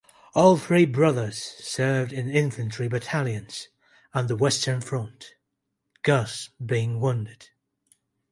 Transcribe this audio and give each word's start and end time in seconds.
All 0.33 0.57
three 0.57 0.87
brothers 0.87 1.37
served 1.59 2.11
in 2.11 2.27
infantry 2.27 2.87
battalions 2.87 3.67
on 4.15 4.25
the 4.25 4.35
Western 4.35 4.81
Front, 4.81 5.35
Gus 6.01 6.49
being 6.65 6.99
wounded. 6.99 7.51